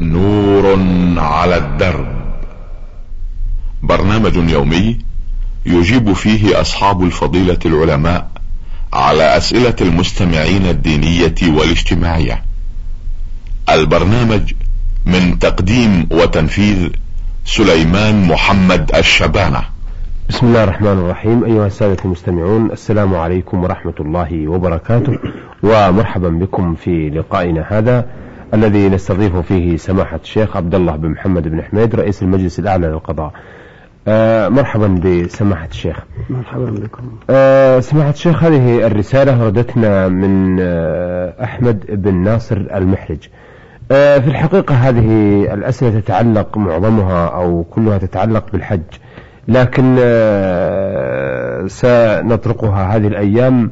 نور 0.00 0.78
على 1.18 1.56
الدرب. 1.56 2.06
برنامج 3.82 4.36
يومي 4.36 4.98
يجيب 5.66 6.12
فيه 6.12 6.60
أصحاب 6.60 7.02
الفضيلة 7.02 7.58
العلماء 7.66 8.30
على 8.92 9.36
أسئلة 9.36 9.74
المستمعين 9.80 10.66
الدينية 10.66 11.34
والاجتماعية. 11.42 12.42
البرنامج 13.70 14.52
من 15.06 15.38
تقديم 15.38 16.08
وتنفيذ 16.10 16.88
سليمان 17.44 18.28
محمد 18.28 18.90
الشبانة. 18.96 19.62
بسم 20.28 20.46
الله 20.46 20.64
الرحمن 20.64 20.86
الرحيم. 20.86 21.44
أيها 21.44 21.66
السادة 21.66 22.04
المستمعون 22.04 22.70
السلام 22.70 23.14
عليكم 23.14 23.64
ورحمة 23.64 23.94
الله 24.00 24.48
وبركاته. 24.48 25.18
ومرحبا 25.62 26.28
بكم 26.28 26.74
في 26.74 27.10
لقائنا 27.10 27.66
هذا. 27.68 28.06
الذي 28.54 28.88
نستضيف 28.88 29.36
فيه 29.36 29.76
سماحة 29.76 30.20
الشيخ 30.22 30.56
عبد 30.56 30.74
الله 30.74 30.96
بن 30.96 31.08
محمد 31.08 31.48
بن 31.48 31.62
حميد 31.62 31.94
رئيس 31.94 32.22
المجلس 32.22 32.58
الأعلى 32.58 32.86
للقضاء. 32.86 33.32
آه 34.08 34.48
مرحبا 34.48 34.86
بسماحة 34.86 35.68
الشيخ. 35.70 35.96
مرحبا 36.30 36.70
بكم. 36.70 37.02
آه 37.30 37.80
سماحة 37.80 38.10
الشيخ 38.10 38.44
هذه 38.44 38.86
الرسالة 38.86 39.44
وردتنا 39.44 40.08
من 40.08 40.58
آه 40.60 41.44
أحمد 41.44 41.84
بن 41.88 42.14
ناصر 42.14 42.56
المحرج. 42.56 43.28
آه 43.90 44.18
في 44.18 44.28
الحقيقة 44.28 44.74
هذه 44.74 45.08
الأسئلة 45.54 46.00
تتعلق 46.00 46.58
معظمها 46.58 47.26
أو 47.26 47.64
كلها 47.70 47.98
تتعلق 47.98 48.44
بالحج. 48.52 48.82
لكن 49.48 49.96
آه 50.00 51.66
سنطرقها 51.66 52.96
هذه 52.96 53.06
الأيام 53.06 53.70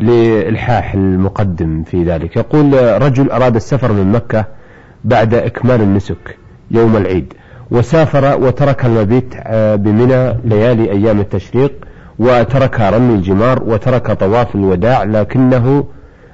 لإلحاح 0.00 0.94
المقدم 0.94 1.82
في 1.82 2.04
ذلك. 2.04 2.36
يقول 2.36 3.02
رجل 3.02 3.30
أراد 3.30 3.56
السفر 3.56 3.92
من 3.92 4.12
مكة 4.12 4.44
بعد 5.04 5.34
إكمال 5.34 5.80
النسك 5.80 6.38
يوم 6.70 6.96
العيد 6.96 7.32
وسافر 7.70 8.40
وترك 8.40 8.84
المبيت 8.84 9.34
بمنى 9.56 10.34
ليالي 10.44 10.90
أيام 10.90 11.20
التشريق 11.20 11.72
وترك 12.18 12.80
رمي 12.80 13.14
الجمار 13.14 13.62
وترك 13.62 14.12
طواف 14.12 14.54
الوداع 14.54 15.02
لكنه 15.02 15.84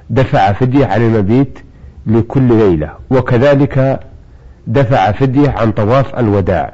دفع 0.09 0.51
فدية 0.51 0.85
عن 0.85 1.01
المبيت 1.01 1.59
لكل 2.07 2.41
ليلة 2.57 2.89
وكذلك 3.09 3.99
دفع 4.67 5.11
فدية 5.11 5.49
عن 5.49 5.71
طواف 5.71 6.19
الوداع. 6.19 6.73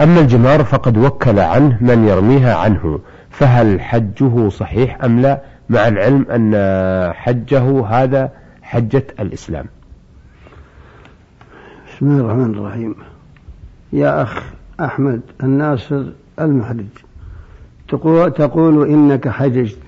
أما 0.00 0.20
الجمار 0.20 0.64
فقد 0.64 0.96
وكل 0.96 1.38
عنه 1.38 1.78
من 1.80 2.08
يرميها 2.08 2.54
عنه 2.54 3.00
فهل 3.30 3.80
حجه 3.80 4.48
صحيح 4.48 5.04
أم 5.04 5.20
لا؟ 5.20 5.40
مع 5.70 5.88
العلم 5.88 6.26
أن 6.30 7.12
حجه 7.12 7.86
هذا 7.86 8.32
حجة 8.62 9.06
الإسلام. 9.20 9.66
بسم 11.88 12.06
الله 12.06 12.20
الرحمن 12.20 12.54
الرحيم. 12.54 12.94
يا 13.92 14.22
أخ 14.22 14.42
أحمد 14.80 15.20
الناصر 15.42 16.04
المحرج 16.40 16.86
تقول, 17.88 18.88
إنك 18.88 19.28
حججت 19.28 19.78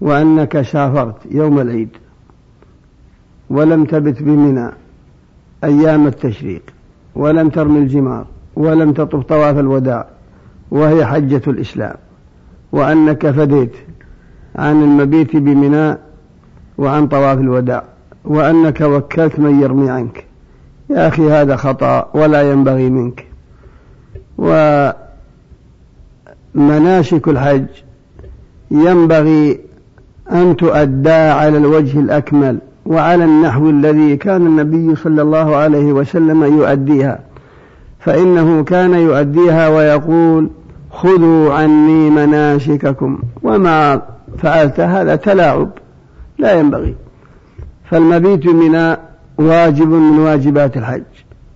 وأنك 0.00 0.62
سافرت 0.62 1.16
يوم 1.30 1.60
العيد 1.60 1.88
ولم 3.50 3.84
تبت 3.84 4.22
بمنى 4.22 4.70
أيام 5.64 6.06
التشريق 6.06 6.62
ولم 7.14 7.48
ترمي 7.48 7.78
الجمار 7.78 8.26
ولم 8.56 8.92
تطف 8.92 9.22
طواف 9.22 9.58
الوداع 9.58 10.06
وهي 10.70 11.06
حجة 11.06 11.42
الإسلام 11.46 11.96
وأنك 12.72 13.30
فديت 13.30 13.72
عن 14.56 14.82
المبيت 14.82 15.36
بمنى 15.36 15.98
وعن 16.78 17.08
طواف 17.08 17.38
الوداع 17.38 17.84
وأنك 18.24 18.80
وكلت 18.80 19.38
من 19.38 19.60
يرمي 19.60 19.90
عنك. 19.90 20.24
يا 20.90 21.08
أخي 21.08 21.30
هذا 21.30 21.56
خطأ 21.56 22.10
ولا 22.14 22.52
ينبغي 22.52 22.90
منك. 22.90 23.26
ومناسك 26.54 27.28
الحج 27.28 27.66
ينبغي 28.70 29.60
أن 30.32 30.56
تؤدى 30.56 31.10
على 31.10 31.58
الوجه 31.58 32.00
الأكمل 32.00 32.58
وعلى 32.86 33.24
النحو 33.24 33.70
الذي 33.70 34.16
كان 34.16 34.46
النبي 34.46 34.96
صلى 34.96 35.22
الله 35.22 35.56
عليه 35.56 35.92
وسلم 35.92 36.44
يؤديها. 36.44 37.18
فإنه 38.00 38.64
كان 38.64 38.94
يؤديها 38.94 39.68
ويقول 39.68 40.50
خذوا 40.90 41.54
عني 41.54 42.10
مناسككم 42.10 43.18
وما 43.42 44.02
فعلت 44.38 44.80
هذا 44.80 45.16
تلاعب. 45.16 45.70
لا 46.38 46.52
ينبغي. 46.52 46.94
فالمبيت 47.84 48.46
من 48.46 48.96
واجب 49.38 49.88
من 49.88 50.18
واجبات 50.18 50.76
الحج. 50.76 51.02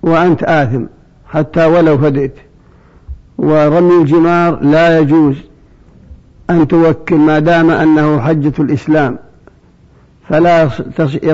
وأنت 0.03 0.43
آثم 0.43 0.85
حتى 1.27 1.65
ولو 1.65 1.99
فديت. 1.99 2.35
ورمي 3.39 4.03
الجمار 4.03 4.61
لا 4.61 4.99
يجوز 4.99 5.37
أن 6.51 6.69
توكل 6.69 7.17
ما 7.17 7.39
دام 7.39 7.71
أنه 7.71 8.21
حجة 8.21 8.53
الإسلام. 8.59 9.19
فلا 10.29 10.67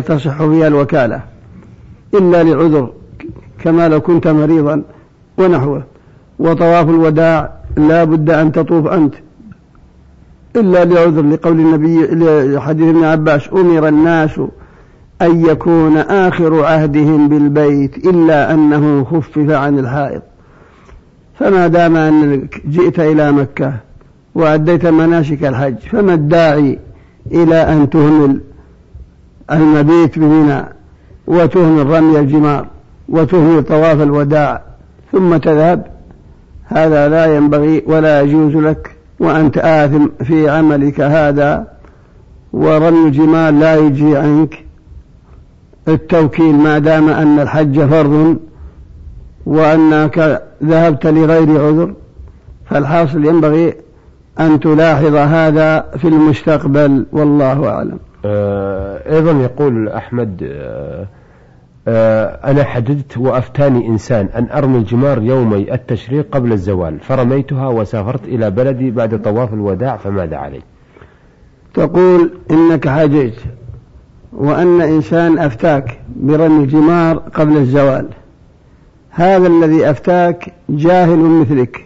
تصح 0.00 0.36
فيها 0.36 0.66
الوكالة. 0.66 1.20
إلا 2.14 2.42
لعذر 2.42 2.92
كما 3.58 3.88
لو 3.88 4.00
كنت 4.00 4.28
مريضا 4.28 4.82
ونحوه. 5.38 5.82
وطواف 6.38 6.88
الوداع 6.88 7.52
لا 7.76 8.04
بد 8.04 8.30
أن 8.30 8.52
تطوف 8.52 8.86
أنت. 8.86 9.14
إلا 10.56 10.84
لعذر 10.84 11.22
لقول 11.22 11.60
النبي 11.60 12.06
لحديث 12.54 12.88
ابن 12.88 13.04
عباس 13.04 13.48
أمر 13.52 13.88
الناس 13.88 14.40
أن 15.22 15.46
يكون 15.46 15.96
آخر 15.96 16.64
عهدهم 16.64 17.28
بالبيت 17.28 17.96
إلا 17.96 18.54
أنه 18.54 19.04
خفف 19.04 19.50
عن 19.50 19.78
الحائض 19.78 20.22
فما 21.38 21.66
دام 21.66 21.96
أنك 21.96 22.62
جئت 22.66 23.00
إلى 23.00 23.32
مكة 23.32 23.74
وأديت 24.34 24.86
مناسك 24.86 25.44
الحج 25.44 25.78
فما 25.78 26.14
الداعي 26.14 26.78
إلى 27.32 27.56
أن 27.56 27.90
تهمل 27.90 28.40
المبيت 29.50 30.18
بمنى 30.18 30.64
وتهمل 31.26 31.86
رمي 31.86 32.18
الجمار 32.18 32.66
وتهمل 33.08 33.62
طواف 33.62 34.02
الوداع 34.02 34.62
ثم 35.12 35.36
تذهب؟ 35.36 35.86
هذا 36.64 37.08
لا 37.08 37.36
ينبغي 37.36 37.82
ولا 37.86 38.20
يجوز 38.20 38.56
لك 38.56 38.99
وأنت 39.20 39.58
آثم 39.58 40.06
في 40.24 40.48
عملك 40.48 41.00
هذا 41.00 41.66
ورمي 42.52 43.06
الجمال 43.06 43.60
لا 43.60 43.76
يجي 43.76 44.16
عنك. 44.16 44.64
التوكيل 45.88 46.54
ما 46.54 46.78
دام 46.78 47.08
أن 47.08 47.40
الحج 47.40 47.80
فرض 47.80 48.36
وأنك 49.46 50.42
ذهبت 50.64 51.06
لغير 51.06 51.66
عذر 51.66 51.94
فالحاصل 52.66 53.24
ينبغي 53.24 53.74
أن 54.40 54.60
تلاحظ 54.60 55.14
هذا 55.14 55.80
في 55.80 56.08
المستقبل 56.08 57.06
والله 57.12 57.68
أعلم. 57.68 57.98
آه 58.24 59.14
أيضا 59.14 59.32
يقول 59.32 59.88
أحمد 59.88 60.50
آه 60.52 61.06
أنا 62.44 62.64
حددت 62.64 63.18
وأفتاني 63.18 63.86
إنسان 63.88 64.28
أن 64.36 64.48
أرمي 64.50 64.78
الجمار 64.78 65.22
يومي 65.22 65.74
التشريق 65.74 66.26
قبل 66.32 66.52
الزوال 66.52 67.00
فرميتها 67.00 67.68
وسافرت 67.68 68.24
إلى 68.24 68.50
بلدي 68.50 68.90
بعد 68.90 69.22
طواف 69.22 69.54
الوداع 69.54 69.96
فماذا 69.96 70.36
علي؟ 70.36 70.62
تقول 71.74 72.30
إنك 72.50 72.88
حججت 72.88 73.40
وأن 74.32 74.80
إنسان 74.80 75.38
أفتاك 75.38 76.00
برمي 76.16 76.64
الجمار 76.64 77.16
قبل 77.16 77.56
الزوال. 77.56 78.08
هذا 79.10 79.46
الذي 79.46 79.90
أفتاك 79.90 80.52
جاهل 80.68 81.18
مثلك. 81.18 81.84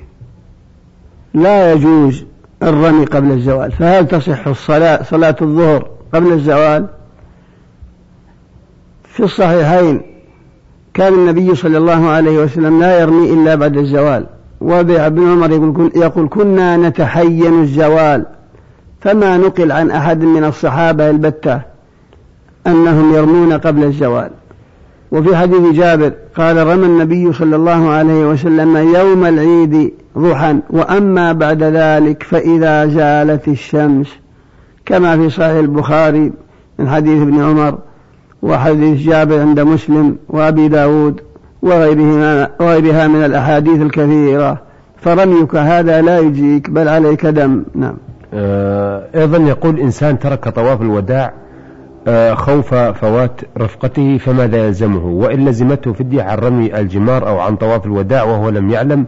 لا 1.35 1.73
يجوز 1.73 2.25
الرمي 2.63 3.05
قبل 3.05 3.31
الزوال. 3.31 3.73
فهل 3.73 4.09
تصح 4.09 4.47
الصلاة 4.47 5.03
صلاة 5.03 5.37
الظهر 5.43 5.89
قبل 6.15 6.33
الزوال؟ 6.33 6.87
في 9.15 9.23
الصحيحين 9.23 10.01
كان 10.95 11.13
النبي 11.13 11.55
صلى 11.55 11.79
الله 11.79 12.09
عليه 12.09 12.39
وسلم 12.39 12.81
لا 12.81 13.01
يرمي 13.01 13.33
إلا 13.33 13.55
بعد 13.55 13.77
الزوال. 13.77 14.27
وابن 14.61 15.31
عمر 15.31 15.51
يقول, 15.51 15.93
يقول 15.97 16.29
كنا 16.29 16.77
نتحين 16.77 17.61
الزوال 17.61 18.27
فما 19.01 19.37
نقل 19.37 19.73
عن 19.73 19.91
أحد 19.91 20.23
من 20.23 20.45
الصحابة 20.45 21.11
البتة 21.11 21.61
أنهم 22.67 23.15
يرمون 23.15 23.53
قبل 23.53 23.85
الزوال. 23.85 24.31
وفي 25.13 25.37
حديث 25.37 25.73
جابر 25.73 26.13
قال 26.37 26.67
رمى 26.67 26.87
النبي 26.87 27.33
صلى 27.33 27.57
الله 27.57 27.89
عليه 27.89 28.27
وسلم 28.29 28.77
يوم 28.77 29.25
العيد 29.25 29.93
ضحى 30.19 30.57
وأما 30.71 31.33
بعد 31.33 31.63
ذلك 31.63 32.23
فإذا 32.23 32.87
زالت 32.87 33.49
الشمس 33.49 34.09
كما 34.87 35.17
في 35.17 35.31
صحيح 35.31 35.57
البخاري 35.57 36.33
من 36.79 36.89
حديث 36.89 37.23
ابن 37.23 37.43
عمر 37.43 37.79
وحديث 38.45 39.07
جابر 39.09 39.41
عند 39.41 39.61
مسلم 39.61 40.17
وأبي 40.29 40.69
داود 40.69 41.21
وغيرها, 41.63 42.51
وغيرها 42.61 43.09
من 43.09 43.25
الأحاديث 43.25 43.83
الكثيرة. 43.83 44.59
فرميك 44.97 45.55
هذا 45.55 46.03
لا 46.03 46.19
يجيك 46.19 46.71
بل 46.71 46.89
عليك 46.89 47.27
دم. 47.27 47.65
نعم. 47.75 47.95
آه، 48.35 49.05
أيضا 49.15 49.39
يقول 49.39 49.81
إنسان 49.81 50.19
ترك 50.19 50.49
طواف 50.49 50.83
الوداع 50.83 51.33
آه، 52.09 52.35
خوف 52.35 52.75
فوات 52.75 53.41
رفقته 53.59 54.19
فماذا 54.19 54.67
يلزمه 54.67 55.07
وإن 55.07 55.45
لزمته 55.45 55.93
فدية 55.93 56.23
عن 56.23 56.39
رمي 56.39 56.81
الجمار 56.81 57.29
أو 57.29 57.39
عن 57.39 57.57
طواف 57.57 57.87
الوداع 57.87 58.23
وهو 58.23 58.49
لم 58.49 58.71
يعلم 58.71 59.07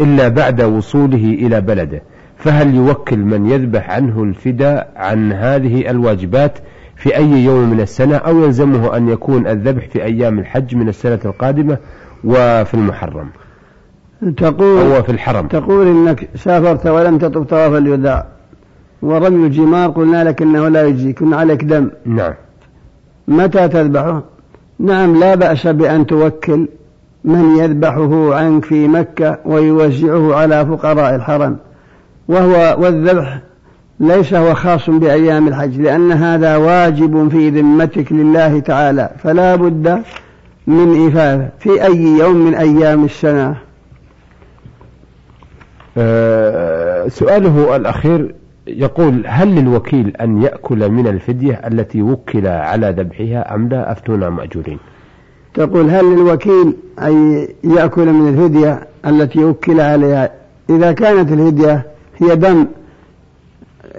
إلا 0.00 0.28
بعد 0.28 0.62
وصوله 0.62 1.24
إلى 1.24 1.60
بلده. 1.60 2.02
فهل 2.36 2.74
يوكل 2.74 3.18
من 3.18 3.50
يذبح 3.50 3.90
عنه 3.90 4.22
الفداء 4.22 4.92
عن 4.96 5.32
هذه 5.32 5.90
الواجبات؟ 5.90 6.58
في 7.08 7.16
أي 7.16 7.44
يوم 7.44 7.70
من 7.70 7.80
السنة 7.80 8.16
أو 8.16 8.44
يلزمه 8.44 8.96
أن 8.96 9.08
يكون 9.08 9.46
الذبح 9.46 9.88
في 9.88 10.04
أيام 10.04 10.38
الحج 10.38 10.74
من 10.74 10.88
السنة 10.88 11.18
القادمة 11.24 11.78
وفي 12.24 12.74
المحرم. 12.74 13.28
تقول 14.36 14.92
أو 14.92 15.02
في 15.02 15.12
الحرم. 15.12 15.46
تقول 15.46 15.86
إنك 15.86 16.28
سافرت 16.34 16.86
ولم 16.86 17.18
تطف 17.18 17.42
طواف 17.42 17.72
الوداع. 17.72 18.26
ورمي 19.02 19.46
الجمار 19.46 19.90
قلنا 19.90 20.24
لك 20.24 20.42
إنه 20.42 20.68
لا 20.68 20.86
يجزيك 20.86 21.18
عليك 21.22 21.64
دم. 21.64 21.90
نعم. 22.06 22.34
متى 23.28 23.68
تذبحه؟ 23.68 24.22
نعم 24.78 25.20
لا 25.20 25.34
بأس 25.34 25.66
بأن 25.66 26.06
توكل 26.06 26.68
من 27.24 27.56
يذبحه 27.56 28.34
عنك 28.34 28.64
في 28.64 28.88
مكة 28.88 29.38
ويوزعه 29.44 30.34
على 30.34 30.66
فقراء 30.66 31.14
الحرم. 31.14 31.56
وهو 32.28 32.76
والذبح 32.82 33.38
ليس 34.00 34.34
هو 34.34 34.54
خاص 34.54 34.90
بأيام 34.90 35.48
الحج 35.48 35.80
لأن 35.80 36.12
هذا 36.12 36.56
واجب 36.56 37.28
في 37.28 37.50
ذمتك 37.50 38.12
لله 38.12 38.60
تعالى 38.60 39.10
فلا 39.22 39.56
بد 39.56 40.02
من 40.66 41.08
إفادة 41.08 41.48
في 41.58 41.84
أي 41.84 42.02
يوم 42.02 42.36
من 42.36 42.54
أيام 42.54 43.04
السنة. 43.04 43.56
أه 45.96 47.08
سؤاله 47.08 47.76
الأخير 47.76 48.34
يقول 48.66 49.22
هل 49.26 49.54
للوكيل 49.54 50.16
أن 50.20 50.42
يأكل 50.42 50.88
من 50.90 51.06
الفدية 51.06 51.54
التي 51.54 52.02
وكل 52.02 52.46
على 52.46 52.94
ذبحها 52.98 53.54
أم 53.54 53.68
لا؟ 53.68 53.92
أفتونا 53.92 54.30
مأجورين. 54.30 54.78
تقول 55.54 55.90
هل 55.90 56.04
للوكيل 56.04 56.76
أن 57.02 57.46
يأكل 57.64 58.12
من 58.12 58.28
الفدية 58.28 58.80
التي 59.06 59.44
وكل 59.44 59.80
عليها؟ 59.80 60.30
إذا 60.70 60.92
كانت 60.92 61.32
الفدية 61.32 61.86
هي 62.16 62.36
دم 62.36 62.66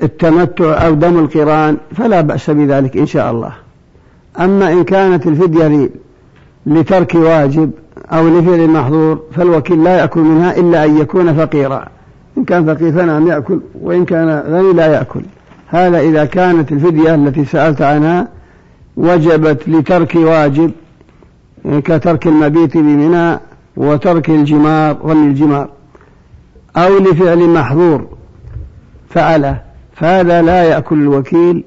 التمتع 0.04 0.86
أو 0.86 0.94
دم 0.94 1.20
القران 1.20 1.78
فلا 1.96 2.22
بأس 2.22 2.50
بذلك 2.50 2.98
إن 2.98 3.06
شاء 3.06 3.32
الله. 3.32 3.54
أما 4.40 4.72
إن 4.72 4.84
كانت 4.84 5.28
الفدية 5.28 5.90
لترك 6.66 7.16
واجب 7.16 7.72
أو 8.12 8.40
لفعل 8.40 8.68
محظور 8.68 9.20
فالوكيل 9.36 9.84
لا 9.84 9.98
يأكل 9.98 10.20
منها 10.20 10.58
إلا 10.58 10.86
أن 10.86 10.98
يكون 10.98 11.34
فقيرا. 11.34 11.86
إن 12.38 12.44
كان 12.44 12.76
فقير 12.76 12.92
فنعم 12.92 13.28
يأكل 13.28 13.60
وإن 13.82 14.06
كان 14.06 14.44
غني 14.50 14.74
لا 14.74 14.88
يأكل. 14.88 15.22
هذا 15.68 16.00
إذا 16.00 16.26
كانت 16.26 16.72
الفدية 16.72 17.16
التي 17.16 17.46
سألت 17.46 17.82
عنها 17.82 18.28
وجبت 18.98 19.70
لترك 19.70 20.16
واجب 20.16 20.72
كترك 21.66 22.28
المبيت 22.28 22.78
بمنى 22.78 23.40
وترك 23.78 24.30
الجمار 24.30 24.98
رمي 25.04 25.28
الجمار 25.28 25.70
أو 26.78 26.98
لفعل 26.98 27.50
محظور 27.50 28.08
فعله. 29.10 29.69
فهذا 30.00 30.42
لا 30.42 30.64
يأكل 30.64 31.02
الوكيل 31.02 31.64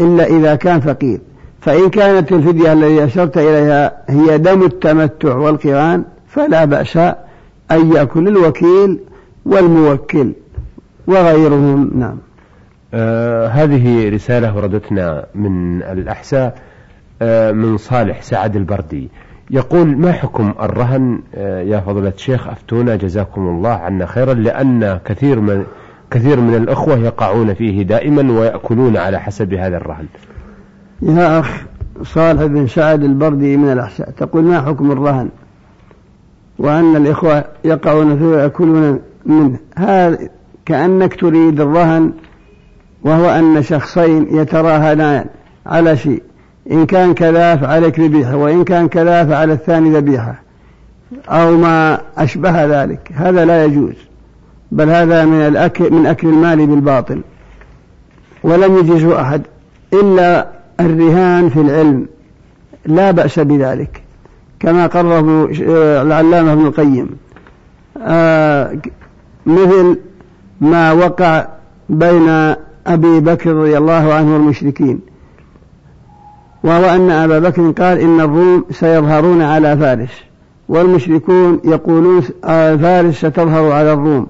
إلا 0.00 0.26
إذا 0.26 0.54
كان 0.54 0.80
فقير. 0.80 1.20
فإن 1.60 1.90
كانت 1.90 2.32
الفدية 2.32 2.72
التي 2.72 3.04
أشرت 3.04 3.38
إليها 3.38 3.92
هي 4.08 4.38
دم 4.38 4.62
التمتع 4.62 5.36
والقران 5.36 6.04
فلا 6.28 6.64
بأس 6.64 6.96
أن 7.70 7.92
يأكل 7.92 8.28
الوكيل 8.28 8.98
والموكل 9.46 10.32
وغيرهم. 11.06 11.90
نعم. 11.94 12.16
آه 12.94 13.46
هذه 13.46 14.08
رسالة 14.08 14.56
وردتنا 14.56 15.26
من 15.34 15.82
الأحساء 15.82 16.58
آه 17.22 17.52
من 17.52 17.76
صالح 17.76 18.22
سعد 18.22 18.56
البردي. 18.56 19.08
يقول 19.50 19.96
ما 19.96 20.12
حكم 20.12 20.54
الرهن؟ 20.62 21.20
آه 21.34 21.62
يا 21.62 21.80
فضلة 21.80 22.12
الشيخ 22.16 22.48
أفتونا 22.48 22.96
جزاكم 22.96 23.48
الله 23.48 23.70
عنا 23.70 24.06
خيرا 24.06 24.34
لأن 24.34 24.98
كثير 25.04 25.40
من 25.40 25.64
كثير 26.12 26.40
من 26.40 26.54
الأخوة 26.54 26.98
يقعون 26.98 27.54
فيه 27.54 27.82
دائما 27.82 28.32
ويأكلون 28.32 28.96
على 28.96 29.20
حسب 29.20 29.54
هذا 29.54 29.76
الرهن. 29.76 30.06
يا 31.02 31.40
أخ 31.40 31.62
صالح 32.02 32.44
بن 32.44 32.66
سعد 32.66 33.02
البردي 33.02 33.56
من 33.56 33.72
الأحساء 33.72 34.10
تقول 34.10 34.44
ما 34.44 34.60
حكم 34.60 34.92
الرهن؟ 34.92 35.28
وأن 36.58 36.96
الإخوة 36.96 37.44
يقعون 37.64 38.18
فيه 38.18 38.24
ويأكلون 38.24 39.00
منه. 39.26 39.56
هذا 39.76 40.18
كأنك 40.66 41.20
تريد 41.20 41.60
الرهن 41.60 42.12
وهو 43.04 43.30
أن 43.30 43.62
شخصين 43.62 44.26
يتراهنان 44.30 45.24
على 45.66 45.96
شيء. 45.96 46.22
إن 46.70 46.86
كان 46.86 47.14
كذا 47.14 47.56
فعليك 47.56 48.00
ذبيحة 48.00 48.36
وإن 48.36 48.64
كان 48.64 48.88
كذا 48.88 49.24
فعلى 49.24 49.52
الثاني 49.52 49.90
ذبيحة 49.90 50.42
أو 51.28 51.56
ما 51.56 52.00
أشبه 52.16 52.64
ذلك. 52.64 53.12
هذا 53.14 53.44
لا 53.44 53.64
يجوز. 53.64 54.11
بل 54.72 54.90
هذا 54.90 55.24
من 55.24 55.40
الأكل 55.40 55.92
من 55.92 56.06
أكل 56.06 56.28
المال 56.28 56.66
بالباطل. 56.66 57.20
ولم 58.44 58.76
يجزه 58.76 59.20
أحد. 59.20 59.42
إلا 59.92 60.48
الرهان 60.80 61.48
في 61.48 61.60
العلم. 61.60 62.06
لا 62.86 63.10
بأس 63.10 63.38
بذلك. 63.38 64.02
كما 64.60 64.86
قرره 64.86 65.48
العلامة 66.02 66.52
ابن 66.52 66.66
القيم. 66.66 67.10
آه 67.98 68.78
مثل 69.46 69.98
ما 70.60 70.92
وقع 70.92 71.46
بين 71.88 72.28
أبي 72.86 73.20
بكر 73.20 73.54
رضي 73.54 73.78
الله 73.78 74.14
عنه 74.14 74.32
والمشركين. 74.32 75.00
وهو 76.64 76.84
أن 76.84 77.10
أبا 77.10 77.38
بكر 77.38 77.70
قال 77.70 77.98
إن 77.98 78.20
الروم 78.20 78.64
سيظهرون 78.70 79.42
على 79.42 79.76
فارس. 79.76 80.22
والمشركون 80.68 81.60
يقولون 81.64 82.20
فارس 82.78 83.14
ستظهر 83.14 83.72
على 83.72 83.92
الروم. 83.92 84.26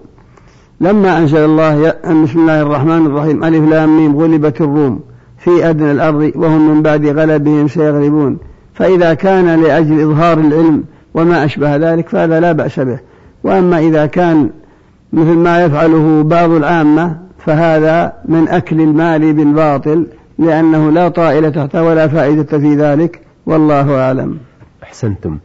لما 0.82 1.18
أنزل 1.18 1.38
الله 1.38 1.94
بسم 2.24 2.38
الله 2.40 2.62
الرحمن 2.62 3.06
الرحيم 3.06 3.44
ألف 3.44 3.70
لام 3.70 3.96
ميم 3.96 4.16
غلبت 4.16 4.60
الروم 4.60 5.00
في 5.38 5.70
أدنى 5.70 5.92
الأرض 5.92 6.32
وهم 6.34 6.74
من 6.74 6.82
بعد 6.82 7.06
غلبهم 7.06 7.68
سيغلبون. 7.68 8.38
فإذا 8.74 9.14
كان 9.14 9.62
لأجل 9.62 10.00
إظهار 10.00 10.38
العلم 10.38 10.84
وما 11.14 11.44
أشبه 11.44 11.76
ذلك 11.76 12.08
فهذا 12.08 12.40
لا 12.40 12.52
بأس 12.52 12.80
به. 12.80 12.98
وأما 13.44 13.78
إذا 13.78 14.06
كان 14.06 14.50
مثل 15.12 15.36
ما 15.36 15.64
يفعله 15.64 16.22
بعض 16.22 16.50
العامة 16.50 17.16
فهذا 17.38 18.12
من 18.24 18.48
أكل 18.48 18.80
المال 18.80 19.32
بالباطل 19.32 20.06
لأنه 20.38 20.90
لا 20.90 21.08
طائل 21.08 21.52
تحته 21.52 21.82
ولا 21.82 22.08
فائدة 22.08 22.58
في 22.58 22.74
ذلك 22.74 23.20
والله 23.46 24.00
أعلم. 24.00 24.38
أحسنتم. 24.82 25.38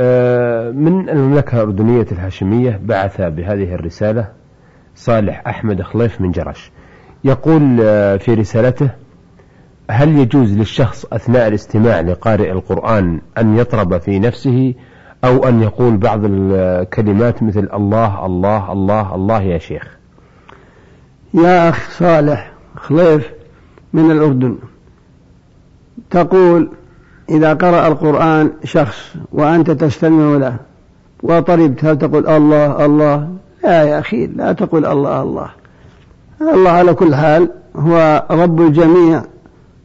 آه، 0.00 0.70
من 0.70 1.08
المملكة 1.08 1.54
الأردنية 1.54 2.06
الهاشمية 2.12 2.80
بعث 2.84 3.20
بهذه 3.20 3.74
الرسالة؟ 3.74 4.39
صالح 5.00 5.42
أحمد 5.46 5.82
خليف 5.82 6.20
من 6.20 6.30
جرش. 6.32 6.70
يقول 7.24 7.78
آه، 7.80 8.16
في 8.16 8.34
رسالته 8.34 8.90
هل 9.90 10.18
يجوز 10.18 10.52
للشخص 10.58 11.06
أثناء 11.12 11.48
الاستماع 11.48 12.00
لقارئ 12.00 12.52
القرآن 12.52 13.20
أن 13.38 13.58
يطرب 13.58 13.98
في 13.98 14.18
نفسه 14.18 14.74
أو 15.24 15.48
أن 15.48 15.62
يقول 15.62 15.96
بعض 15.96 16.20
الكلمات 16.24 17.42
مثل 17.42 17.68
الله 17.74 18.26
الله 18.26 18.72
الله 18.72 19.14
الله 19.14 19.42
يا 19.42 19.58
شيخ؟ 19.58 19.96
يا 21.34 21.68
أخ 21.68 21.90
صالح 21.90 22.52
خليف 22.76 23.30
من 23.92 24.10
الأردن 24.10 24.58
تقول 26.10 26.70
إذا 27.30 27.54
قرأ 27.54 27.88
القرآن 27.88 28.52
شخص 28.64 29.14
وأنت 29.32 29.70
تستمع 29.70 30.36
له 30.36 30.56
وطربت 31.22 31.84
هل 31.84 31.98
تقول 31.98 32.28
الله 32.28 32.84
الله؟ 32.86 33.28
لا 33.64 33.82
يا 33.82 33.98
أخي 33.98 34.26
لا 34.26 34.52
تقول 34.52 34.86
الله 34.86 35.22
الله. 35.22 35.50
الله 36.40 36.70
على 36.70 36.94
كل 36.94 37.14
حال 37.14 37.50
هو 37.76 38.26
رب 38.30 38.60
الجميع 38.60 39.22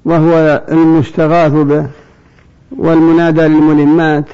وهو 0.05 0.61
المستغاث 0.71 1.51
به 1.51 1.85
والمنادى 2.77 3.41
للملمات. 3.41 4.25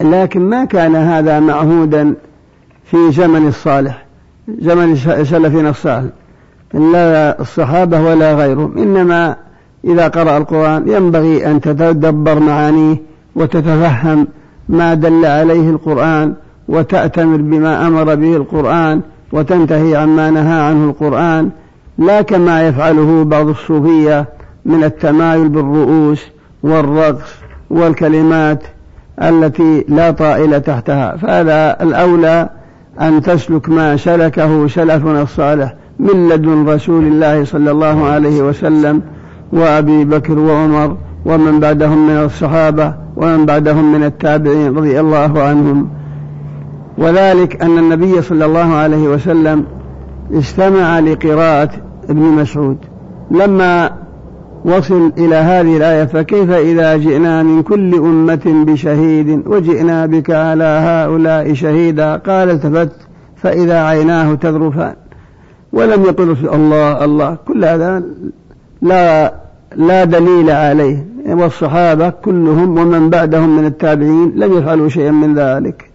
لكن 0.00 0.40
ما 0.40 0.64
كان 0.64 0.96
هذا 0.96 1.40
معهودا 1.40 2.14
في 2.84 3.12
زمن 3.12 3.48
الصالح 3.48 4.06
زمن 4.58 4.96
سلفنا 5.24 5.70
الصالح. 5.70 6.10
لا 6.74 7.40
الصحابة 7.40 8.00
ولا 8.00 8.34
غيرهم. 8.34 8.78
إنما 8.78 9.36
إذا 9.84 10.08
قرأ 10.08 10.36
القرآن 10.36 10.88
ينبغي 10.88 11.46
أن 11.46 11.60
تتدبر 11.60 12.38
معانيه 12.38 12.96
وتتفهم 13.36 14.28
ما 14.68 14.94
دل 14.94 15.24
عليه 15.24 15.70
القرآن. 15.70 16.34
وتأتمر 16.68 17.36
بما 17.36 17.86
أمر 17.86 18.14
به 18.14 18.36
القرآن 18.36 19.00
وتنتهي 19.32 19.96
عما 19.96 20.30
نهى 20.30 20.60
عنه 20.60 20.84
القرآن 20.84 21.50
لا 21.98 22.22
كما 22.22 22.68
يفعله 22.68 23.24
بعض 23.24 23.48
الصوفية 23.48 24.28
من 24.64 24.84
التمايل 24.84 25.48
بالرؤوس 25.48 26.26
والرقص 26.62 27.34
والكلمات 27.70 28.62
التي 29.22 29.84
لا 29.88 30.10
طائل 30.10 30.60
تحتها. 30.60 31.16
فهذا 31.16 31.82
الأولى 31.82 32.48
أن 33.00 33.22
تسلك 33.22 33.68
ما 33.68 33.96
سلكه 33.96 34.68
سلفنا 34.68 35.22
الصالح 35.22 35.74
من 35.98 36.28
لدن 36.28 36.68
رسول 36.68 37.04
الله 37.06 37.44
صلى 37.44 37.70
الله 37.70 38.06
عليه 38.06 38.42
وسلم 38.42 39.02
وأبي 39.52 40.04
بكر 40.04 40.38
وعمر 40.38 40.96
ومن 41.24 41.60
بعدهم 41.60 42.06
من 42.06 42.16
الصحابة 42.16 42.94
ومن 43.16 43.46
بعدهم 43.46 43.92
من 43.92 44.04
التابعين 44.04 44.76
رضي 44.76 45.00
الله 45.00 45.42
عنهم. 45.42 45.88
وذلك 46.98 47.62
أن 47.62 47.78
النبي 47.78 48.22
صلى 48.22 48.44
الله 48.44 48.74
عليه 48.74 49.08
وسلم 49.08 49.64
استمع 50.32 50.98
لقراءة 51.00 51.70
ابن 52.10 52.22
مسعود. 52.22 52.76
لما 53.30 53.90
وصل 54.64 55.12
إلى 55.18 55.34
هذه 55.34 55.76
الآية 55.76 56.04
فكيف 56.04 56.50
إذا 56.50 56.96
جئنا 56.96 57.42
من 57.42 57.62
كل 57.62 57.94
أمة 57.94 58.64
بشهيد 58.66 59.42
وجئنا 59.46 60.06
بك 60.06 60.30
على 60.30 60.64
هؤلاء 60.64 61.54
شهيدا؟ 61.54 62.16
قال 62.16 62.50
التفت 62.50 62.92
فإذا 63.36 63.82
عيناه 63.82 64.34
تذرفان. 64.34 64.94
ولم 65.72 66.02
يقل 66.02 66.36
الله 66.54 67.04
الله. 67.04 67.36
كل 67.48 67.64
هذا 67.64 68.02
لا 68.82 69.34
لا 69.76 70.04
دليل 70.04 70.50
عليه. 70.50 71.06
والصحابة 71.28 72.10
كلهم 72.10 72.78
ومن 72.78 73.10
بعدهم 73.10 73.56
من 73.56 73.66
التابعين 73.66 74.32
لم 74.36 74.58
يفعلوا 74.58 74.88
شيئا 74.88 75.10
من 75.10 75.34
ذلك. 75.34 75.85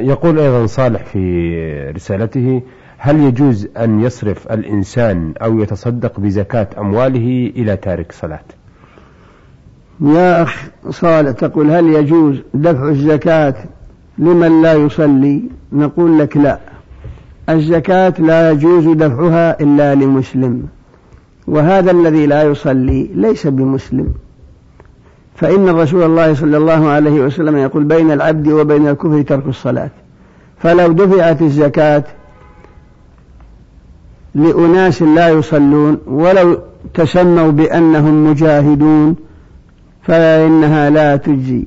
يقول 0.00 0.38
أيضا 0.38 0.66
صالح 0.66 1.04
في 1.04 1.90
رسالته 1.96 2.62
هل 2.98 3.20
يجوز 3.20 3.68
أن 3.76 4.00
يصرف 4.00 4.52
الإنسان 4.52 5.34
أو 5.42 5.60
يتصدق 5.60 6.20
بزكاة 6.20 6.68
أمواله 6.78 7.52
إلى 7.56 7.76
تارك 7.76 8.12
صلاة؟ 8.12 8.44
يا 10.00 10.42
أخ 10.42 10.68
صالح 10.90 11.30
تقول 11.30 11.70
هل 11.70 11.86
يجوز 11.86 12.42
دفع 12.54 12.88
الزكاة 12.88 13.54
لمن 14.18 14.62
لا 14.62 14.72
يصلي؟ 14.72 15.42
نقول 15.72 16.18
لك 16.18 16.36
لا. 16.36 16.58
الزكاة 17.48 18.14
لا 18.18 18.50
يجوز 18.50 18.88
دفعها 18.88 19.60
إلا 19.60 19.94
لمسلم 19.94 20.66
وهذا 21.46 21.90
الذي 21.90 22.26
لا 22.26 22.42
يصلي 22.42 23.10
ليس 23.14 23.46
بمسلم. 23.46 24.14
فإن 25.40 25.68
رسول 25.68 26.02
الله 26.02 26.34
صلى 26.34 26.56
الله 26.56 26.88
عليه 26.88 27.20
وسلم 27.20 27.56
يقول 27.56 27.84
بين 27.84 28.10
العبد 28.10 28.48
وبين 28.48 28.88
الكفر 28.88 29.22
ترك 29.22 29.46
الصلاة. 29.46 29.90
فلو 30.58 30.92
دفعت 30.92 31.42
الزكاة 31.42 32.04
لأناس 34.34 35.02
لا 35.02 35.28
يصلون 35.28 35.98
ولو 36.06 36.58
تسموا 36.94 37.50
بأنهم 37.50 38.30
مجاهدون 38.30 39.16
فإنها 40.02 40.90
لا 40.90 41.16
تجزي 41.16 41.66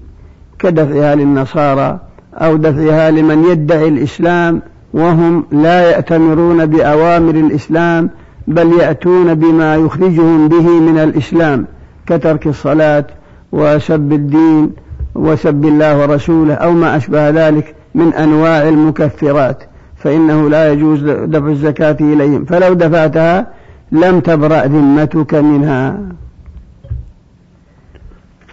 كدفعها 0.60 1.15
للنصارى 1.15 2.00
أو 2.34 2.58
دفعها 2.58 3.12
لمن 3.12 3.44
يدعي 3.44 3.88
الإسلام 3.88 4.62
وهم 4.94 5.46
لا 5.51 5.92
يأتمرون 5.92 6.65
بأوامر 6.65 7.36
الإسلام 7.36 8.10
بل 8.48 8.74
يأتون 8.74 9.34
بما 9.34 9.75
يخرجهم 9.75 10.48
به 10.48 10.80
من 10.80 10.98
الإسلام 10.98 11.65
كترك 12.08 12.48
الصلاة 12.48 13.06
وسب 13.53 14.13
الدين 14.13 14.72
وسب 15.15 15.65
الله 15.65 16.01
ورسوله 16.01 16.53
أو 16.53 16.72
ما 16.72 16.98
أشبه 16.98 17.29
ذلك 17.29 17.75
من 17.95 18.13
أنواع 18.13 18.69
المكفرات 18.69 19.63
فإنه 19.95 20.50
لا 20.50 20.72
يجوز 20.72 21.03
دفع 21.03 21.48
الزكاة 21.48 21.98
إليهم. 22.01 22.45
فلو 22.45 22.74
دفعتها 22.74 23.48
لم 23.91 24.19
تبرأ 24.19 24.65
ذمتك 24.65 25.36
منها. 25.36 26.00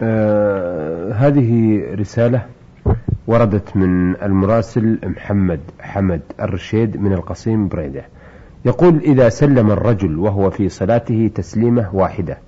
آه 0.02 1.12
هذه 1.12 1.82
رسالة 1.94 2.42
وردت 3.26 3.76
من 3.76 4.16
المراسل 4.22 4.98
محمد 5.04 5.60
حمد 5.80 6.20
الرشيد 6.40 7.02
من 7.02 7.12
القصيم 7.12 7.68
بريدة. 7.68 8.04
يقول 8.64 9.00
إذا 9.04 9.28
سلم 9.28 9.70
الرجل 9.70 10.18
وهو 10.18 10.50
في 10.50 10.68
صلاته 10.68 11.30
تسليمة 11.34 11.88
واحدة 11.92 12.38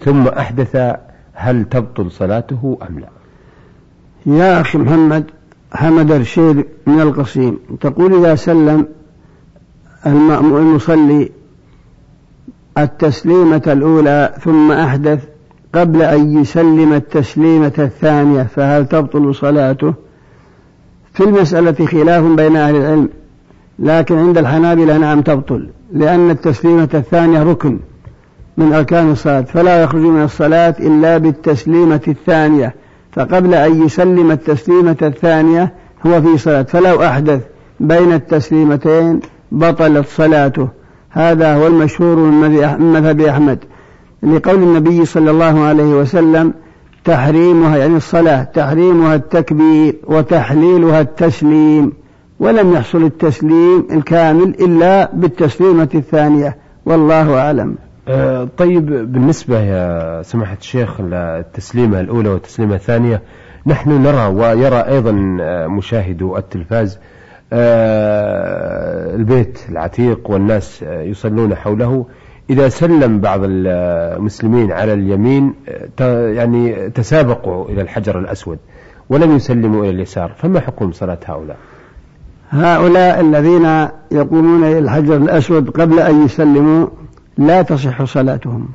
ثم 0.00 0.28
أحدث 0.28 0.76
هل 1.34 1.64
تبطل 1.64 2.10
صلاته 2.10 2.78
أم 2.88 2.98
لا؟ 2.98 3.08
يا 4.26 4.60
أخي 4.60 4.78
محمد 4.78 5.24
حمد 5.72 6.12
الرشيد 6.12 6.64
من 6.86 7.00
القصيم. 7.00 7.58
تقول 7.80 8.14
إذا 8.14 8.34
سلم 8.34 8.86
المصلي 10.06 11.30
التسليمة 12.78 13.62
الأولى 13.66 14.34
ثم 14.40 14.72
أحدث 14.72 15.24
قبل 15.74 16.02
أن 16.02 16.40
يسلم 16.40 16.92
التسليمة 16.92 17.72
الثانية 17.78 18.42
فهل 18.42 18.86
تبطل 18.86 19.34
صلاته؟ 19.34 19.94
في 21.12 21.24
المسألة 21.24 21.86
خلاف 21.86 22.24
بين 22.24 22.56
أهل 22.56 22.76
العلم 22.76 23.08
لكن 23.78 24.18
عند 24.18 24.38
الحنابلة 24.38 24.98
نعم 24.98 25.20
تبطل 25.20 25.68
لأن 25.92 26.30
التسليمة 26.30 26.88
الثانية 26.94 27.42
ركن. 27.42 27.78
من 28.56 28.72
أركان 28.72 29.10
الصلاة 29.10 29.40
فلا 29.40 29.82
يخرج 29.82 30.00
من 30.00 30.22
الصلاة 30.22 30.74
إلا 30.80 31.18
بالتسليمة 31.18 32.00
الثانية 32.08 32.74
فقبل 33.12 33.54
أن 33.54 33.82
يسلم 33.86 34.30
التسليمة 34.30 34.96
الثانية 35.02 35.72
هو 36.06 36.22
في 36.22 36.38
صلاة 36.38 36.62
فلو 36.62 37.02
أحدث 37.02 37.40
بين 37.80 38.12
التسليمتين 38.12 39.20
بطلت 39.52 40.06
صلاته. 40.06 40.68
هذا 41.10 41.54
هو 41.54 41.66
المشهور 41.66 42.16
من 42.16 42.80
مذهب 42.92 43.20
أحمد 43.20 43.58
لقول 44.22 44.62
النبي 44.62 45.04
صلى 45.04 45.30
الله 45.30 45.60
عليه 45.60 46.00
وسلم 46.00 46.54
تحريمها 47.04 47.76
يعني 47.76 47.96
الصلاة 47.96 48.42
تحريمها 48.42 49.14
التكبير 49.14 49.96
وتحليلها 50.06 51.00
التسليم 51.00 51.92
ولم 52.40 52.72
يحصل 52.72 53.02
التسليم 53.02 53.86
الكامل 53.90 54.54
إلا 54.60 55.10
بالتسليمة 55.12 55.88
الثانية 55.94 56.56
والله 56.86 57.38
أعلم. 57.38 57.76
أه 58.08 58.48
طيب 58.56 58.86
بالنسبة 59.12 59.60
يا 59.60 60.22
سماحة 60.22 60.56
الشيخ 60.60 61.00
للتسليمة 61.00 62.00
الأولى 62.00 62.28
والتسليمة 62.28 62.74
الثانية 62.74 63.22
نحن 63.66 63.90
نرى 63.90 64.26
ويرى 64.26 64.76
أيضا 64.76 65.38
آه، 65.40 65.66
مشاهدو 65.66 66.36
التلفاز 66.36 66.98
أه 67.52 69.14
البيت 69.14 69.58
العتيق 69.68 70.30
والناس 70.30 70.82
آه، 70.82 71.02
يصلون 71.02 71.54
حوله. 71.54 72.06
إذا 72.50 72.68
سلم 72.68 73.20
بعض 73.20 73.40
المسلمين 73.44 74.72
على 74.72 74.92
اليمين 74.92 75.54
آه، 76.00 76.28
يعني 76.28 76.90
تسابقوا 76.90 77.68
إلى 77.68 77.82
الحجر 77.82 78.18
الأسود 78.18 78.58
ولم 79.08 79.36
يسلموا 79.36 79.82
إلى 79.82 79.90
اليسار 79.90 80.32
فما 80.36 80.60
حكم 80.60 80.92
صلاة 80.92 81.18
هؤلاء؟ 81.26 81.56
هؤلاء 82.50 83.20
الذين 83.20 83.88
يقومون 84.10 84.64
إلى 84.64 84.78
الحجر 84.78 85.16
الأسود 85.16 85.70
قبل 85.70 86.00
أن 86.00 86.24
يسلموا 86.24 86.86
لا 87.38 87.62
تصح 87.62 88.04
صلاتهم 88.04 88.68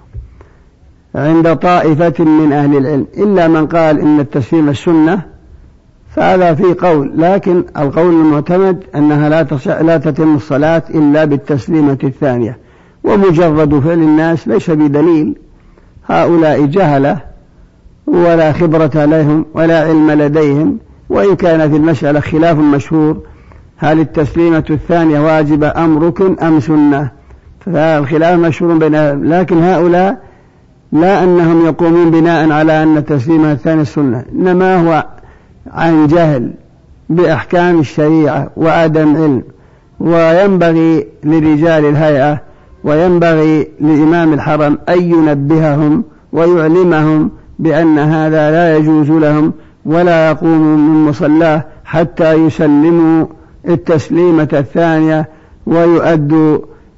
عند 1.15 1.55
طائفة 1.55 2.23
من 2.23 2.53
أهل 2.53 2.77
العلم. 2.77 3.07
إلا 3.17 3.47
من 3.47 3.67
قال 3.67 3.99
إن 3.99 4.19
التسليم 4.19 4.69
السنة 4.69 5.21
فهذا 6.15 6.53
في 6.53 6.63
قول. 6.63 7.11
لكن 7.15 7.63
القول 7.77 8.13
المعتمد 8.13 8.83
أنها 8.95 9.29
لا 9.29 9.47
لا 9.81 9.97
تتم 9.97 10.35
الصلاة 10.35 10.83
إلا 10.89 11.25
بالتسليمة 11.25 11.97
الثانية. 12.03 12.57
ومجرد 13.03 13.79
فعل 13.79 13.99
الناس 13.99 14.47
ليس 14.47 14.69
بدليل. 14.69 15.35
هؤلاء 16.05 16.65
جهلة 16.65 17.17
ولا 18.07 18.53
خبرة 18.53 19.05
لهم 19.05 19.45
ولا 19.53 19.83
علم 19.83 20.11
لديهم. 20.11 20.77
وإن 21.09 21.35
كان 21.35 21.69
في 21.69 21.75
المسألة 21.77 22.19
خلاف 22.19 22.57
مشهور 22.57 23.17
هل 23.77 23.99
التسليمة 23.99 24.65
الثانية 24.69 25.19
واجبة 25.19 25.85
أم 25.85 25.97
ركن 26.03 26.39
أم 26.39 26.59
سنة؟ 26.59 27.18
فالخلاف 27.73 28.39
مشهور 28.39 28.77
بين 28.77 29.23
لكن 29.29 29.63
هؤلاء 29.63 30.17
لا 30.91 31.23
أنهم 31.23 31.65
يقومون 31.65 32.11
بناء 32.11 32.51
على 32.51 32.83
أن 32.83 32.97
التسليمة 32.97 33.51
الثانية 33.51 33.81
السنة 33.81 34.23
إنما 34.33 34.75
هو 34.75 35.05
عن 35.71 36.07
جهل 36.07 36.51
بأحكام 37.09 37.79
الشريعة 37.79 38.49
وعدم 38.57 39.15
علم 39.15 39.43
وينبغي 39.99 41.07
لرجال 41.23 41.85
الهيئة 41.85 42.41
وينبغي 42.83 43.67
لإمام 43.79 44.33
الحرم 44.33 44.77
أن 44.89 45.01
ينبههم 45.01 46.03
ويعلمهم 46.33 47.31
بأن 47.59 47.99
هذا 47.99 48.51
لا 48.51 48.77
يجوز 48.77 49.11
لهم 49.11 49.53
ولا 49.85 50.29
يقوموا 50.29 50.77
من 50.77 51.05
مصلاه 51.09 51.63
حتى 51.85 52.33
يسلموا 52.33 53.25
التسليمة 53.67 54.49
الثانية 54.53 55.29
ويؤدوا 55.65 56.57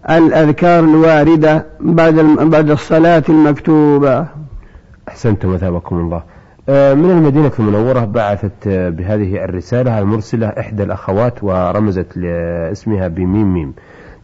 الأذكار 0.10 0.84
الواردة 0.84 1.66
بعد 1.80 2.16
بعد 2.40 2.70
الصلاة 2.70 3.24
المكتوبة. 3.30 4.26
أحسنتم 5.08 5.54
وثابكم 5.54 5.96
الله. 5.96 6.24
آه، 6.70 6.94
من 6.94 7.10
المدينة 7.10 7.52
المنورة 7.60 8.06
بعثت 8.06 8.68
بهذه 8.68 9.44
الرسالة 9.44 10.00
المرسلة 10.00 10.48
إحدى 10.48 10.84
الأخوات 10.84 11.44
ورمزت 11.44 12.18
لاسمها 12.18 13.08
بميم 13.08 13.54
ميم. 13.54 13.74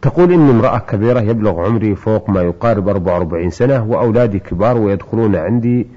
تقول 0.02 0.32
إني 0.32 0.52
امرأة 0.52 0.78
كبيرة 0.78 1.20
يبلغ 1.20 1.66
عمري 1.66 1.96
فوق 1.96 2.30
ما 2.30 2.42
يقارب 2.42 2.88
44 2.90 3.50
سنة 3.50 3.86
وأولادي 3.90 4.40
كبار 4.40 4.78
ويدخلون 4.78 5.36
عندي 5.36 5.88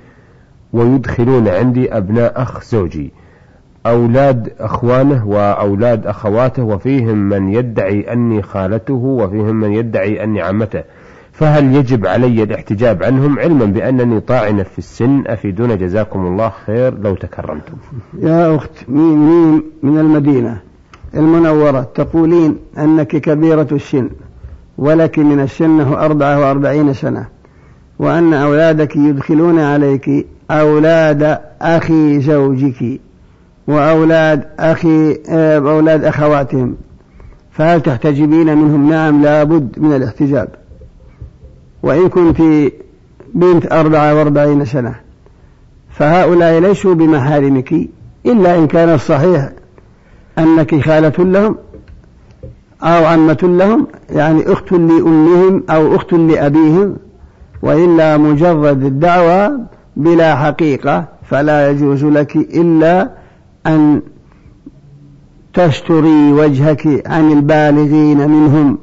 ويدخلون 0.73 1.49
عندي 1.49 1.97
أبناء 1.97 2.43
أخ 2.43 2.65
زوجي 2.65 3.13
أولاد 3.87 4.53
أخوانه 4.61 5.29
وأولاد 5.29 6.07
أخواته 6.07 6.63
وفيهم 6.63 7.17
من 7.17 7.49
يدعي 7.49 8.13
أني 8.13 8.43
خالته 8.43 8.95
وفيهم 8.95 9.55
من 9.55 9.73
يدعي 9.73 10.25
أني 10.25 10.43
عمته. 10.43 10.83
فهل 11.33 11.75
يجب 11.77 12.07
علي 12.07 12.43
الاحتجاب 12.43 13.03
عنهم 13.03 13.39
علما 13.39 13.65
بأنني 13.65 14.21
طاعنة 14.21 14.63
في 14.63 14.79
السن؟ 14.79 15.23
أفيدون 15.27 15.79
جزاكم 15.79 16.27
الله 16.27 16.53
خير 16.67 16.99
لو 16.99 17.15
تكرمتم. 17.15 17.75
يا 18.19 18.57
أخت 18.57 18.71
ميم 18.89 19.29
ميم 19.29 19.63
من 19.83 19.99
المدينة؟ 19.99 20.61
المنورة. 21.15 21.87
تقولين 21.95 22.57
أنك 22.79 23.09
كبيرة 23.09 23.69
السن 23.73 24.11
ولك 24.79 25.19
من 25.19 25.41
السن 25.41 25.81
أربعة 25.81 26.41
وأربعين 26.41 26.93
سنة 26.93 27.27
وأن 27.99 28.35
أولادك 28.35 28.97
يدخلون 28.97 29.59
عليك 29.59 30.27
أولاد 30.51 31.39
أخي 31.63 32.21
زوجك. 32.21 33.01
وأولاد 33.71 34.45
أخي 34.59 35.19
آه، 35.29 35.59
أولاد 35.59 36.05
أخواتهم. 36.05 36.77
فهل 37.51 37.81
تحتجبين 37.81 38.59
منهم؟ 38.59 38.91
نعم 38.91 39.23
لابد 39.23 39.79
من 39.79 39.97
الاحتجاب. 39.97 40.49
وإن 41.83 42.09
كنت 42.09 42.43
بنت 43.35 43.73
أربعة 43.73 44.15
وأربعين 44.15 44.65
سنة 44.65 44.95
فهؤلاء 45.91 46.61
ليسوا 46.61 46.95
بمحارمك 46.95 47.75
إلا 48.27 48.59
إن 48.59 48.67
كان 48.67 48.95
الصحيح 48.95 49.51
أنك 50.39 50.81
خالة 50.81 51.25
لهم 51.25 51.57
أو 52.83 53.05
عمة 53.05 53.39
لهم 53.43 53.87
يعني 54.11 54.53
أخت 54.53 54.73
لأمهم 54.73 55.63
أو 55.71 55.97
أخت 55.97 56.13
لأبيهم 56.13 56.97
وإلا 57.63 58.17
مجرد 58.17 58.85
الدعوة 58.85 59.61
بلا 59.97 60.37
حقيقة 60.37 61.05
فلا 61.25 61.71
يجوز 61.71 62.05
لك 62.05 62.37
إلا 62.37 63.11
أن 63.67 64.03
تستري 65.55 66.33
وجهك 66.33 67.03
عن 67.07 67.33
البالغين 67.33 68.31
منهم 68.31 68.79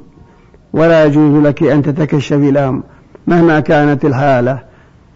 ولا 0.72 1.04
يجوز 1.04 1.42
لك 1.42 1.62
أن 1.62 1.82
تتكشفي 1.82 2.50
لهم 2.50 2.82
مهما 3.26 3.60
كانت 3.60 4.04
الحالة. 4.04 4.62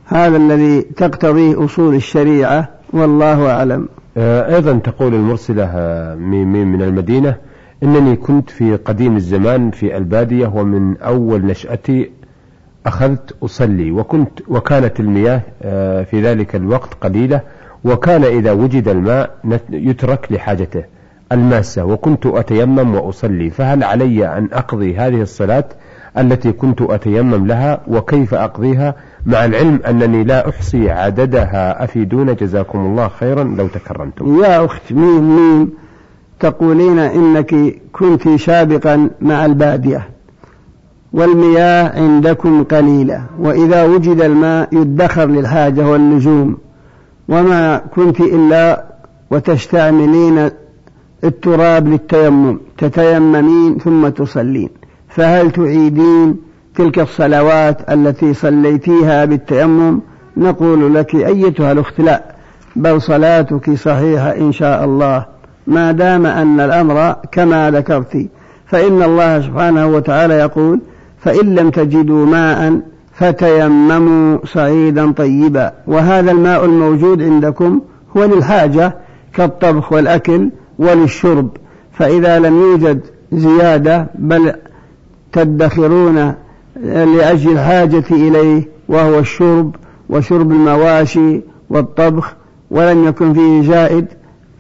هذا 0.06 0.36
الذي 0.36 0.82
تقتضيه 0.82 1.64
أصول 1.64 1.94
الشريعة 1.94 2.68
والله 2.92 3.50
أعلم. 3.50 3.88
آه، 4.16 4.56
أيضا 4.56 4.72
تقول 4.72 5.14
المرسلة 5.14 5.64
آه، 5.64 6.14
ميم 6.14 6.72
من 6.72 6.82
المدينة 6.82 7.36
إنني 7.82 8.16
كنت 8.16 8.50
في 8.50 8.76
قديم 8.76 9.16
الزمان 9.16 9.70
في 9.70 9.96
البادية 9.96 10.46
ومن 10.46 10.96
أول 10.96 11.46
نشأتي 11.46 12.10
أخذت 12.86 13.36
أصلي 13.42 13.90
وكنت 13.90 14.40
وكانت 14.48 15.00
المياه 15.00 15.40
آه، 15.62 16.02
في 16.02 16.22
ذلك 16.22 16.56
الوقت 16.56 16.94
قليلة 17.00 17.40
وكان 17.84 18.24
إذا 18.24 18.52
وجد 18.52 18.88
الماء 18.88 19.30
يترك 19.70 20.32
لحاجته. 20.32 20.84
الماسة 21.32 21.84
وكنت 21.84 22.26
أتيمم 22.26 22.94
وأصلي. 22.94 23.50
فهل 23.50 23.84
علي 23.84 24.38
أن 24.38 24.48
أقضي 24.52 24.96
هذه 24.96 25.22
الصلاة 25.22 25.64
التي 26.18 26.52
كنت 26.52 26.82
أتيمم 26.82 27.46
لها؟ 27.46 27.80
وكيف 27.88 28.34
أقضيها؟ 28.34 28.94
مع 29.26 29.44
العلم 29.44 29.80
أنني 29.88 30.24
لا 30.24 30.48
أحصي 30.48 30.90
عددها. 30.90 31.84
أفيدون 31.84 32.34
جزاكم 32.34 32.78
الله 32.78 33.08
خيرا 33.08 33.44
لو 33.44 33.66
تكرمتم. 33.66 34.42
يا 34.44 34.64
أخت 34.64 34.92
ميم 34.92 35.36
ميم 35.36 35.70
تقولين 36.40 36.98
إنك 36.98 37.54
كنت 37.92 38.28
سابقا 38.28 39.10
مع 39.20 39.44
البادية 39.46 40.08
والمياه 41.12 42.00
عندكم 42.00 42.64
قليلة 42.64 43.26
وإذا 43.38 43.84
وجد 43.84 44.20
الماء 44.20 44.68
يدخر 44.72 45.26
للحاجة 45.26 45.86
واللزوم. 45.88 46.56
وما 47.28 47.76
كنت 47.76 48.20
إلا 48.20 48.84
وتستعملين 49.30 50.50
التراب 51.24 51.88
للتيمم 51.88 52.60
تتيممين 52.78 53.78
ثم 53.78 54.08
تصلين. 54.08 54.68
فهل 55.08 55.50
تعيدين 55.50 56.36
تلك 56.76 56.98
الصلوات 56.98 57.90
التي 57.90 58.34
صليتيها 58.34 59.24
بالتيمم؟ 59.24 60.00
نقول 60.36 60.94
لك 60.94 61.14
أيتها 61.14 61.72
الأخت 61.72 62.00
لا 62.00 62.22
بل 62.76 63.02
صلاتك 63.02 63.74
صحيحة 63.74 64.36
إن 64.36 64.52
شاء 64.52 64.84
الله. 64.84 65.26
ما 65.66 65.92
دام 65.92 66.26
أن 66.26 66.60
الأمر 66.60 67.16
كما 67.32 67.70
ذكرت 67.70 68.26
فإن 68.66 69.02
الله 69.02 69.40
سبحانه 69.40 69.86
وتعالى 69.86 70.34
يقول 70.34 70.80
فإن 71.18 71.54
لم 71.54 71.70
تجدوا 71.70 72.26
ماء 72.26 72.80
فتيمموا 73.12 74.38
صعيدا 74.44 75.12
طيبا. 75.12 75.72
وهذا 75.86 76.30
الماء 76.30 76.64
الموجود 76.64 77.22
عندكم 77.22 77.80
هو 78.16 78.24
للحاجة 78.24 78.96
كالطبخ 79.34 79.92
والأكل 79.92 80.50
وللشرب. 80.78 81.48
فإذا 81.92 82.38
لم 82.38 82.60
يوجد 82.60 83.00
زيادة 83.32 84.06
بل 84.14 84.52
تدخرون 85.32 86.34
لأجل 86.82 87.52
الحاجة 87.52 88.04
إليه 88.10 88.68
وهو 88.88 89.18
الشرب 89.18 89.76
وشرب 90.08 90.52
المواشي 90.52 91.40
والطبخ 91.70 92.34
ولم 92.70 93.04
يكن 93.08 93.34
فيه 93.34 93.62
زائد 93.62 94.06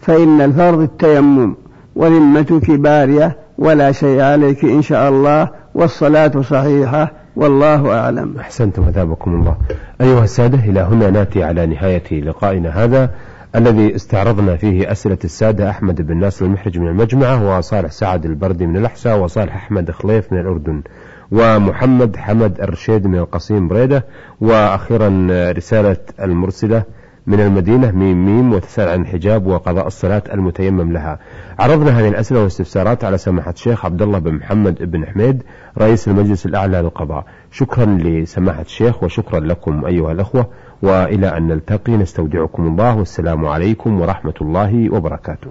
فإن 0.00 0.40
الفرض 0.40 0.80
التيمم 0.80 1.54
وذمتك 1.96 2.70
بارية 2.70 3.36
ولا 3.58 3.92
شيء 3.92 4.20
عليك 4.20 4.64
إن 4.64 4.82
شاء 4.82 5.08
الله 5.08 5.48
والصلاة 5.74 6.32
صحيحة 6.50 7.12
والله 7.36 7.98
أعلم. 7.98 8.38
أحسنتم 8.38 8.82
أثابكم 8.82 9.34
الله. 9.34 9.56
أيها 10.00 10.24
السادة 10.24 10.58
إلى 10.58 10.80
هنا 10.80 11.10
ناتي 11.10 11.44
على 11.44 11.66
نهاية 11.66 12.20
لقائنا 12.20 12.84
هذا 12.84 13.10
الذي 13.56 13.94
استعرضنا 13.94 14.56
فيه 14.56 14.92
أسئلة 14.92 15.18
السادة 15.24 15.70
أحمد 15.70 16.02
بن 16.06 16.16
ناصر 16.16 16.44
المحرج 16.44 16.78
من 16.78 16.88
المجمعة 16.88 17.58
وصالح 17.58 17.90
سعد 17.90 18.24
البردي 18.24 18.66
من 18.66 18.76
الأحساء 18.76 19.18
وصالح 19.18 19.54
أحمد 19.54 19.90
خليف 19.90 20.32
من 20.32 20.40
الأردن 20.40 20.82
ومحمد 21.30 22.16
حمد 22.16 22.60
الرشيد 22.60 23.06
من 23.06 23.18
القصيم 23.18 23.68
بريدة 23.68 24.04
وأخيرا 24.40 25.28
رسالة 25.52 25.96
المرسلة 26.20 26.82
من 27.26 27.40
المدينة 27.40 27.90
ميم 27.90 28.26
ميم 28.26 28.52
وتسأل 28.52 28.88
عن 28.88 29.00
الحجاب 29.00 29.46
وقضاء 29.46 29.86
الصلاة 29.86 30.22
المتيمم 30.32 30.92
لها. 30.92 31.18
عرضنا 31.58 32.00
هذه 32.00 32.08
الأسئلة 32.08 32.40
والاستفسارات 32.40 33.04
على 33.04 33.18
سماحة 33.18 33.50
الشيخ 33.50 33.84
عبد 33.84 34.02
الله 34.02 34.18
بن 34.18 34.34
محمد 34.34 34.90
بن 34.90 35.06
حميد 35.06 35.42
رئيس 35.78 36.08
المجلس 36.08 36.46
الأعلى 36.46 36.80
للقضاء. 36.80 37.24
شكرا 37.52 37.84
لسماحة 37.84 38.62
الشيخ 38.62 39.02
وشكرا 39.02 39.40
لكم 39.40 39.84
أيها 39.84 40.12
الأخوة 40.12 40.46
وإلى 40.82 41.36
أن 41.36 41.48
نلتقي 41.48 41.92
نستودعكم 41.92 42.66
الله 42.66 42.96
والسلام 42.96 43.46
عليكم 43.46 44.00
ورحمة 44.00 44.34
الله 44.40 44.94
وبركاته. 44.94 45.50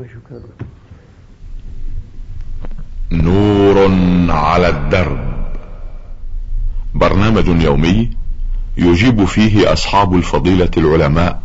نور 3.12 3.92
على 4.30 4.70
الدرب. 4.70 5.20
برنامج 6.96 7.48
يومي 7.48 8.10
يجيب 8.78 9.26
فيه 9.26 9.74
أصحاب 9.74 10.16
الفضيلة 10.16 10.72
العلماء 10.78 11.42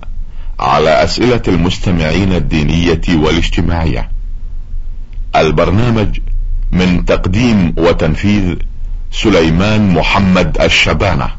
على 0.60 0.90
أسئلة 1.04 1.42
المستمعين 1.48 2.32
الدينية 2.32 3.00
والاجتماعية. 3.08 4.10
البرنامج 5.36 6.18
من 6.72 7.04
تقديم 7.04 7.74
وتنفيذ 7.78 8.54
سليمان 9.12 9.90
محمد 9.90 10.60
الشبانة. 10.60 11.30